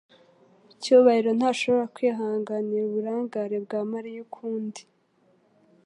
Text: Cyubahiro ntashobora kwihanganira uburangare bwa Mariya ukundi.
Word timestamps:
Cyubahiro 0.81 1.31
ntashobora 1.37 1.91
kwihanganira 1.95 2.83
uburangare 2.89 3.57
bwa 3.65 3.79
Mariya 3.91 4.19
ukundi. 4.27 4.81